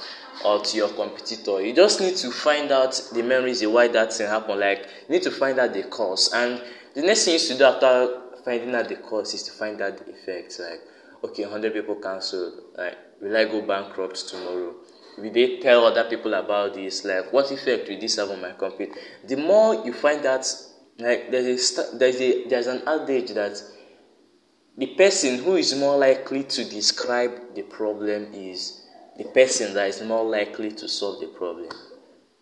or 0.44 0.60
to 0.60 0.76
your 0.76 0.88
competitor. 0.90 1.60
You 1.60 1.74
just 1.74 2.00
need 2.00 2.16
to 2.16 2.30
find 2.30 2.70
out 2.70 3.00
the 3.12 3.22
main 3.22 3.42
reason 3.42 3.72
why 3.72 3.88
that 3.88 4.12
thing 4.12 4.28
happened. 4.28 4.60
Like 4.60 4.86
you 5.08 5.14
need 5.14 5.22
to 5.22 5.30
find 5.30 5.58
out 5.58 5.72
the 5.72 5.82
cause. 5.84 6.32
And 6.32 6.62
the 6.94 7.02
next 7.02 7.24
thing 7.24 7.34
you 7.34 7.40
should 7.40 7.58
do 7.58 7.64
after 7.64 8.20
finding 8.44 8.74
out 8.74 8.88
the 8.88 8.96
cause 8.96 9.34
is 9.34 9.42
to 9.44 9.52
find 9.52 9.80
out 9.80 9.98
the 9.98 10.12
effects 10.12 10.60
like 10.60 10.80
okay 11.24 11.42
100 11.42 11.72
people 11.72 11.96
cancelled. 11.96 12.54
Like 12.76 12.96
will 13.20 13.36
i 13.36 13.44
go 13.44 13.60
bankrupt 13.62 14.28
tomorrow? 14.28 14.74
Will 15.18 15.32
they 15.32 15.58
tell 15.58 15.84
other 15.86 16.04
people 16.04 16.34
about 16.34 16.74
this? 16.74 17.04
Like 17.04 17.32
what 17.32 17.50
effect 17.50 17.88
will 17.88 17.98
this 17.98 18.16
have 18.16 18.30
on 18.30 18.40
my 18.40 18.52
company? 18.52 18.90
The 19.26 19.36
more 19.36 19.84
you 19.84 19.92
find 19.92 20.22
that 20.24 20.46
like 20.98 21.30
there's 21.30 21.78
a 21.78 21.96
there's 21.96 22.20
a 22.20 22.48
there's 22.48 22.66
an 22.66 22.82
adage 22.86 23.30
that 23.30 23.60
the 24.76 24.86
person 24.86 25.38
who 25.42 25.56
is 25.56 25.74
more 25.74 25.96
likely 25.96 26.44
to 26.44 26.64
describe 26.64 27.54
the 27.54 27.62
problem 27.62 28.32
is 28.32 28.84
the 29.16 29.24
person 29.24 29.74
that 29.74 29.88
is 29.88 30.02
more 30.02 30.24
likely 30.24 30.70
to 30.70 30.88
solve 30.88 31.20
the 31.20 31.26
problem. 31.26 31.68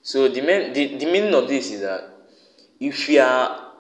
So 0.03 0.29
the 0.29 0.43
main 0.43 0.73
the, 0.73 0.97
the 0.99 1.07
meaning 1.07 1.35
of 1.35 1.49
this 1.49 1.71
is 1.71 1.81
that 1.81 2.11
if 2.79 3.09
you 3.09 3.21
are 3.21 3.73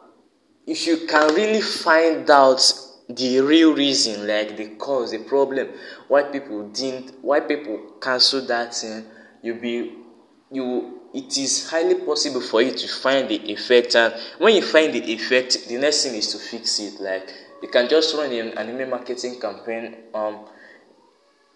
if 0.66 0.86
you 0.86 1.06
can 1.06 1.34
really 1.34 1.60
find 1.60 2.28
out 2.30 2.60
the 3.08 3.40
real 3.40 3.74
reason, 3.74 4.26
like 4.26 4.56
the 4.56 4.70
cause, 4.76 5.12
the 5.12 5.18
problem, 5.18 5.68
why 6.08 6.24
people 6.24 6.68
didn't, 6.68 7.12
why 7.22 7.40
people 7.40 7.94
cancel 8.00 8.44
that 8.46 8.74
thing, 8.74 9.04
you 9.42 9.54
be, 9.54 9.94
you, 10.50 11.00
it 11.14 11.36
is 11.38 11.70
highly 11.70 11.94
possible 11.94 12.40
for 12.40 12.62
you 12.62 12.72
to 12.72 12.88
find 12.88 13.28
the 13.28 13.36
effect, 13.52 13.94
and 13.94 14.14
when 14.38 14.54
you 14.54 14.62
find 14.62 14.92
the 14.92 15.12
effect, 15.12 15.68
the 15.68 15.76
next 15.76 16.04
thing 16.04 16.14
is 16.14 16.32
to 16.32 16.38
fix 16.38 16.78
it. 16.80 17.00
Like 17.00 17.32
you 17.62 17.68
can 17.68 17.88
just 17.88 18.14
run 18.14 18.32
an 18.32 18.68
email 18.68 18.88
marketing 18.88 19.40
campaign. 19.40 19.96
Um, 20.14 20.46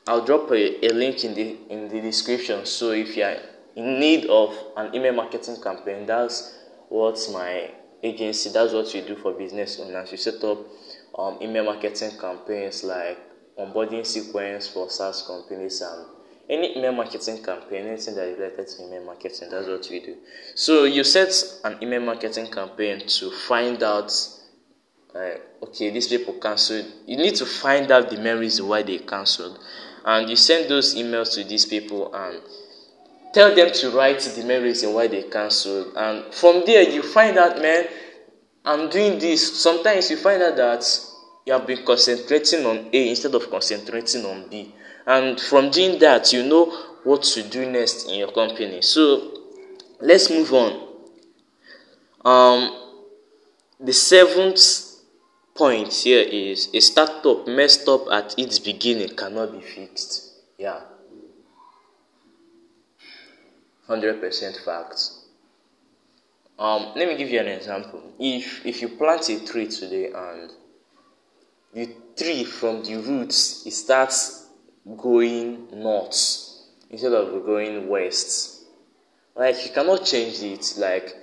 I'll 0.06 0.24
drop 0.24 0.50
a, 0.50 0.86
a 0.86 0.92
link 0.92 1.24
in 1.24 1.34
the 1.34 1.56
in 1.68 1.88
the 1.88 2.00
description. 2.00 2.64
So 2.64 2.92
if 2.92 3.16
you 3.16 3.24
are 3.24 3.36
in 3.76 4.00
need 4.00 4.26
of 4.26 4.56
an 4.76 4.94
email 4.94 5.12
marketing 5.12 5.60
campaign, 5.62 6.06
that's 6.06 6.58
what 6.88 7.18
my 7.32 7.70
agency, 8.02 8.50
that's 8.50 8.72
what 8.72 8.92
we 8.94 9.02
do 9.02 9.16
for 9.16 9.32
business 9.32 9.78
owners. 9.78 10.10
You 10.10 10.16
set 10.16 10.42
up 10.42 10.58
um, 11.18 11.38
email 11.40 11.64
marketing 11.64 12.12
campaigns 12.18 12.84
like 12.84 13.18
onboarding 13.58 14.06
sequence 14.06 14.68
for 14.68 14.88
SaaS 14.88 15.26
companies 15.26 15.80
and 15.80 16.06
any 16.48 16.76
email 16.76 16.92
marketing 16.92 17.42
campaign, 17.44 17.86
anything 17.86 18.16
that 18.16 18.26
is 18.26 18.38
related 18.38 18.66
to 18.66 18.82
email 18.82 19.04
marketing, 19.04 19.48
that's 19.50 19.68
what 19.68 19.86
we 19.88 20.00
do. 20.00 20.16
So 20.56 20.84
you 20.84 21.04
set 21.04 21.32
an 21.64 21.78
email 21.80 22.00
marketing 22.00 22.50
campaign 22.50 23.06
to 23.06 23.30
find 23.30 23.80
out, 23.82 24.12
uh, 25.14 25.34
okay, 25.62 25.90
these 25.90 26.08
people 26.08 26.34
cancelled. 26.34 26.86
You 27.06 27.16
need 27.18 27.36
to 27.36 27.46
find 27.46 27.90
out 27.92 28.10
the 28.10 28.16
main 28.16 28.38
reason 28.38 28.66
why 28.66 28.82
they 28.82 28.98
cancelled, 28.98 29.60
and 30.04 30.28
you 30.28 30.34
send 30.34 30.68
those 30.68 30.96
emails 30.96 31.34
to 31.34 31.44
these 31.44 31.66
people 31.66 32.12
and 32.12 32.40
tell 33.32 33.54
them 33.54 33.70
to 33.72 33.90
write 33.90 34.18
the 34.20 34.44
main 34.44 34.62
reason 34.62 34.92
why 34.92 35.06
they 35.06 35.22
cancelled. 35.22 35.92
And 35.96 36.34
from 36.34 36.64
there, 36.66 36.82
you 36.82 37.02
find 37.02 37.38
out, 37.38 37.62
man, 37.62 37.86
I'm 38.64 38.90
doing 38.90 39.18
this. 39.18 39.62
Sometimes 39.62 40.10
you 40.10 40.16
find 40.16 40.42
out 40.42 40.56
that 40.56 40.84
you 41.46 41.52
have 41.52 41.66
been 41.66 41.84
concentrating 41.84 42.66
on 42.66 42.90
A 42.92 43.08
instead 43.10 43.34
of 43.34 43.50
concentrating 43.50 44.24
on 44.24 44.48
B. 44.48 44.74
And 45.06 45.40
from 45.40 45.70
doing 45.70 45.98
that, 46.00 46.32
you 46.32 46.42
know 46.42 46.66
what 47.04 47.22
to 47.22 47.42
do 47.42 47.70
next 47.70 48.08
in 48.08 48.16
your 48.16 48.32
company. 48.32 48.82
So 48.82 49.38
let's 50.00 50.30
move 50.30 50.52
on. 50.52 50.88
Um, 52.24 52.76
the 53.80 53.94
seventh 53.94 54.60
point 55.54 55.92
here 55.92 56.20
is 56.20 56.68
a 56.74 56.80
startup 56.80 57.46
messed 57.48 57.88
up 57.88 58.02
at 58.12 58.38
its 58.38 58.58
beginning 58.58 59.16
cannot 59.16 59.52
be 59.52 59.60
fixed. 59.60 60.32
Yeah. 60.58 60.80
100% 63.88 64.64
facts. 64.64 65.19
Um, 66.60 66.92
let 66.94 67.08
me 67.08 67.16
give 67.16 67.30
you 67.30 67.40
an 67.40 67.48
example. 67.48 68.02
If 68.18 68.66
if 68.66 68.82
you 68.82 68.90
plant 68.90 69.30
a 69.30 69.42
tree 69.46 69.66
today 69.66 70.12
and 70.12 70.50
the 71.72 71.88
tree 72.14 72.44
from 72.44 72.84
the 72.84 72.96
roots 72.96 73.66
it 73.66 73.72
starts 73.72 74.46
going 74.98 75.68
north 75.72 76.16
instead 76.90 77.14
of 77.14 77.46
going 77.46 77.88
west, 77.88 78.64
like 79.34 79.64
you 79.64 79.72
cannot 79.72 80.04
change 80.04 80.42
it. 80.42 80.74
Like 80.76 81.16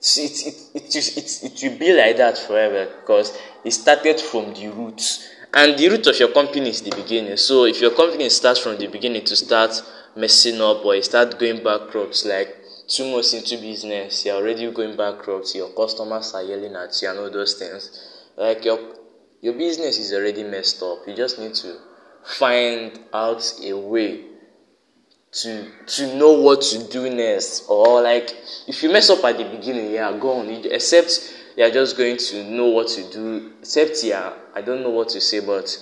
it, 0.00 0.46
it, 0.46 0.54
it, 0.74 0.94
it, 0.94 1.42
it 1.42 1.62
will 1.72 1.78
be 1.78 1.92
like 1.92 2.16
that 2.18 2.38
forever 2.38 2.88
because 3.00 3.36
it 3.64 3.72
started 3.72 4.20
from 4.20 4.54
the 4.54 4.68
roots. 4.68 5.28
And 5.52 5.76
the 5.76 5.88
root 5.88 6.06
of 6.06 6.18
your 6.20 6.32
company 6.32 6.70
is 6.70 6.82
the 6.82 6.94
beginning. 6.94 7.36
So 7.36 7.64
if 7.64 7.80
your 7.80 7.96
company 7.96 8.28
starts 8.28 8.60
from 8.60 8.76
the 8.76 8.86
beginning 8.86 9.24
to 9.24 9.34
start 9.34 9.82
messing 10.14 10.60
up 10.60 10.84
or 10.84 11.02
start 11.02 11.36
going 11.40 11.64
bankrupt, 11.64 12.24
like 12.26 12.63
two 12.94 13.10
months 13.10 13.32
into 13.34 13.56
business, 13.56 14.24
you're 14.24 14.36
already 14.36 14.70
going 14.70 14.96
bankrupt, 14.96 15.54
your 15.54 15.70
customers 15.70 16.34
are 16.34 16.42
yelling 16.42 16.76
at 16.76 17.00
you 17.02 17.08
and 17.08 17.18
all 17.18 17.30
those 17.30 17.54
things. 17.54 18.22
Like 18.36 18.64
your 18.64 18.78
your 19.40 19.54
business 19.54 19.98
is 19.98 20.12
already 20.12 20.42
messed 20.44 20.82
up. 20.82 21.06
You 21.06 21.14
just 21.14 21.38
need 21.38 21.54
to 21.56 21.76
find 22.24 22.98
out 23.12 23.44
a 23.62 23.72
way 23.74 24.24
to 25.32 25.70
to 25.86 26.16
know 26.16 26.32
what 26.32 26.62
to 26.62 26.88
do 26.88 27.10
next 27.10 27.64
or 27.68 28.00
like 28.02 28.30
if 28.68 28.82
you 28.82 28.92
mess 28.92 29.10
up 29.10 29.22
at 29.24 29.36
the 29.36 29.44
beginning 29.44 29.90
yeah 29.90 30.16
go 30.16 30.38
on 30.38 30.48
except 30.48 31.34
you're 31.56 31.70
just 31.70 31.96
going 31.96 32.16
to 32.16 32.44
know 32.44 32.66
what 32.66 32.86
to 32.86 33.02
do 33.10 33.52
except 33.60 34.04
yeah 34.04 34.32
i 34.54 34.60
don't 34.60 34.82
know 34.82 34.90
what 34.90 35.08
to 35.08 35.20
say 35.20 35.40
but 35.44 35.76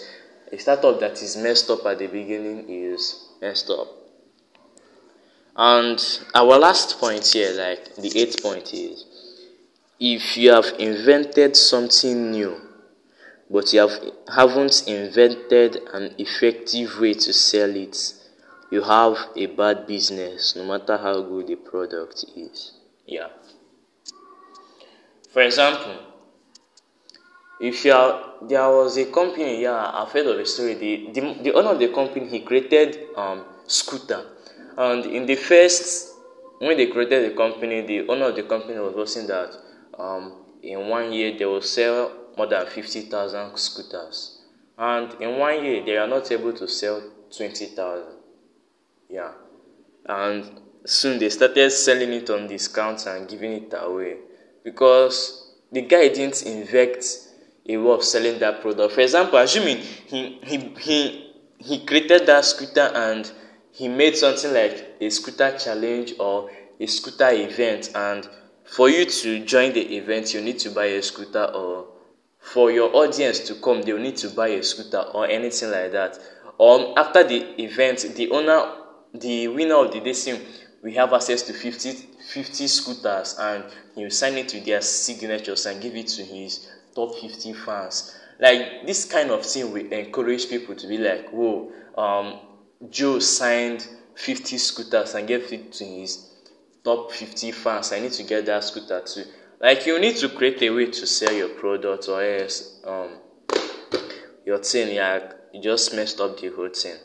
a 0.51 0.59
startup 0.59 0.99
that 1.01 1.23
is 1.23 1.37
messed 1.37 1.69
up 1.69 1.85
at 1.85 1.99
the 1.99 2.07
beginning 2.07 2.65
is 2.69 3.29
messed 3.43 3.69
up 3.69 4.02
and 5.57 6.21
our 6.35 6.59
last 6.59 6.99
point 6.99 7.27
here 7.27 7.53
like 7.53 7.95
the 7.97 8.13
eighth 8.19 8.43
point 8.43 8.73
is 8.73 9.05
if 10.01 10.37
you 10.37 10.51
have 10.51 10.67
invented 10.79 11.57
something 11.57 12.31
new 12.31 12.61
but 13.51 13.73
you 13.73 13.81
have 13.81 13.93
haven't 14.35 14.89
invented 14.89 15.77
an 15.93 16.15
effective 16.19 16.99
way 16.99 17.13
to 17.13 17.33
sell 17.33 17.75
it 17.77 18.15
you 18.73 18.81
have 18.81 19.19
a 19.37 19.47
bad 19.47 19.87
business 19.87 20.57
no 20.57 20.65
matter 20.65 20.97
how 20.97 21.21
good 21.21 21.47
the 21.47 21.57
product 21.57 22.25
is. 22.35 22.73
Yeah. 23.07 23.29
For 25.31 25.43
example, 25.43 25.97
if 27.61 27.85
you 27.85 27.93
are 27.93 28.33
there 28.49 28.67
was 28.71 28.97
a 28.97 29.05
company, 29.13 29.63
yeah, 29.63 29.91
I've 29.93 30.11
heard 30.11 30.27
of 30.27 30.39
a 30.39 30.47
story. 30.47 30.75
The, 30.75 31.11
the, 31.13 31.21
the 31.43 31.53
owner 31.53 31.73
of 31.73 31.79
the 31.79 31.89
company 31.89 32.29
he 32.29 32.41
created 32.41 33.09
um 33.15 33.45
scooter, 33.67 34.25
and 34.77 35.07
in 35.07 35.27
the 35.27 35.35
first 35.35 36.11
when 36.59 36.77
they 36.77 36.87
created 36.87 37.31
the 37.33 37.37
company, 37.37 37.81
the 37.81 38.07
owner 38.09 38.27
of 38.27 38.37
the 38.37 38.45
company 38.45 38.79
was 38.79 38.95
boasting 38.95 39.27
that 39.27 39.55
um 39.99 40.45
in 40.63 40.89
one 40.89 41.13
year 41.13 41.37
they 41.37 41.45
will 41.45 41.61
sell 41.63 42.13
more 42.37 42.47
than 42.47 42.67
fifty 42.67 43.03
thousand 43.03 43.57
scooters, 43.59 44.43
and 44.79 45.15
in 45.21 45.39
one 45.39 45.65
year 45.65 45.85
they 45.85 45.97
are 45.97 46.07
not 46.07 46.31
able 46.31 46.53
to 46.53 46.69
sell 46.69 47.03
twenty 47.37 47.67
thousand. 47.67 48.17
Yeah. 49.09 49.33
And 50.07 50.61
soon 50.85 51.19
they 51.19 51.29
started 51.31 51.71
selling 51.71 52.13
it 52.13 52.31
on 52.31 52.47
discounts 52.47 53.07
and 53.07 53.29
giving 53.29 53.53
it 53.53 53.75
away 53.77 54.17
because 54.65 55.53
the 55.71 55.83
guy 55.83 56.09
didn't 56.09 56.43
invent 56.43 57.05
a 57.69 57.77
way 57.77 57.93
of 57.93 58.03
selling 58.03 58.39
that 58.41 58.61
product. 58.61 58.95
For 58.95 59.01
example, 59.01 59.39
assuming 59.39 59.79
he 59.79 60.39
he 60.43 60.57
he 60.79 61.33
he 61.59 61.85
created 61.85 62.27
that 62.27 62.45
scooter 62.45 62.91
and 62.95 63.31
he 63.73 63.89
made 63.89 64.17
something 64.17 64.53
like 64.53 64.97
a 65.01 65.11
scooter 65.11 65.57
challenge 65.59 66.15
or 66.19 66.51
a 66.79 66.87
scooter 66.87 67.31
event 67.31 67.91
and 67.95 68.29
for 68.65 68.89
you 68.89 69.05
to 69.05 69.45
join 69.45 69.73
the 69.73 69.97
event 69.97 70.33
you 70.35 70.41
need 70.41 70.59
to 70.59 70.71
buy 70.71 70.87
a 70.87 71.03
scooter 71.03 71.45
or 71.45 71.89
for 72.39 72.71
your 72.71 72.95
audience 72.95 73.41
to 73.41 73.55
come 73.57 73.83
they 73.83 73.93
will 73.93 74.01
need 74.01 74.17
to 74.17 74.29
buy 74.31 74.49
a 74.49 74.63
scooter 74.63 75.01
or 75.15 75.27
anything 75.27 75.71
like 75.71 75.93
that 75.93 76.19
or 76.59 76.99
after 76.99 77.25
the 77.25 77.63
event 77.63 78.05
the 78.15 78.31
owner 78.31 78.77
the 79.15 79.49
winner 79.49 79.77
of 79.77 79.93
the 79.93 80.01
day 80.01 80.13
we 80.83 80.95
have 80.95 81.13
access 81.13 81.43
to 81.43 81.53
50, 81.53 81.93
50 81.93 82.67
scooters 82.67 83.37
and 83.39 83.65
he 83.95 84.03
will 84.03 84.11
sign 84.11 84.37
it 84.37 84.53
with 84.53 84.65
their 84.65 84.81
signatures 84.81 85.67
and 85.67 85.81
give 85.81 85.95
it 85.95 86.09
to 86.09 86.25
his 86.25 86.69
top 86.95 87.15
50 87.15 87.53
fans. 87.55 88.17
Like 88.41 88.85
this 88.85 89.05
kind 89.05 89.31
of 89.31 89.47
thing 89.47 89.73
will 89.73 89.87
encourage 89.87 90.51
people 90.51 90.75
to 90.75 90.87
be 90.89 90.99
like, 90.99 91.31
whoa, 91.31 91.71
um, 91.97 92.41
Joe 92.91 93.19
signed 93.19 93.87
50 94.15 94.59
scooters 94.59 95.15
and 95.15 95.27
gave 95.27 95.53
it 95.53 95.73
to 95.73 95.85
his 95.85 96.31
top 96.85 97.13
50 97.13 97.53
fans. 97.53 97.93
I 97.93 98.01
need 98.01 98.13
to 98.13 98.23
get 98.25 98.47
that 98.47 98.65
scooter 98.65 99.01
too. 99.01 99.25
Like 99.61 99.87
you 99.87 100.01
need 100.01 100.17
to 100.17 100.29
create 100.29 100.61
a 100.63 100.71
way 100.71 100.87
to 100.87 101.07
sell 101.07 101.33
your 101.33 101.51
product 101.51 102.09
or 102.09 102.23
else 102.23 102.81
um, 102.85 103.11
your 104.45 104.59
thing, 104.59 104.95
yeah, 104.95 105.33
you 105.53 105.63
just 105.63 105.95
messed 105.95 106.21
up 106.21 106.41
the 106.41 106.49
whole 106.51 106.69
thing. 106.69 106.97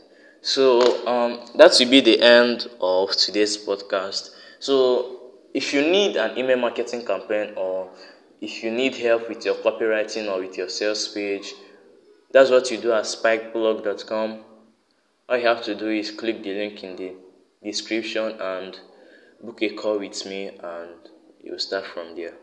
So 0.42 1.06
um, 1.08 1.46
that 1.56 1.76
will 1.80 1.90
be 1.90 2.02
the 2.02 2.22
end 2.22 2.68
of 2.82 3.12
today's 3.12 3.58
podcast. 3.58 4.32
So 4.60 5.34
if 5.54 5.74
you 5.74 5.82
need 5.82 6.16
an 6.16 6.38
email 6.38 6.58
marketing 6.58 7.06
campaign 7.06 7.54
or 7.56 7.90
if 8.42 8.64
you 8.64 8.72
need 8.72 8.96
help 8.96 9.30
with 9.30 9.46
your 9.46 9.56
copywriting 9.56 10.32
or 10.32 10.40
with 10.40 10.58
your 10.58 10.70
sales 10.70 11.08
page, 11.10 11.54
that's 12.32 12.50
what 12.50 12.70
you 12.72 12.78
do 12.78 12.92
at 12.92 13.04
spikeblog.com. 13.04 14.44
All 15.30 15.38
you 15.38 15.46
have 15.46 15.62
to 15.64 15.76
do 15.76 15.90
is 15.90 16.12
click 16.12 16.42
the 16.42 16.54
link 16.54 16.86
in 16.86 16.96
the 16.96 17.14
description 17.62 18.40
and 18.40 18.80
book 19.44 19.62
a 19.62 19.70
call 19.72 20.00
with 20.00 20.26
me, 20.26 20.48
and 20.48 20.96
you'll 21.44 21.60
start 21.60 21.86
from 21.86 22.16
there. 22.16 22.36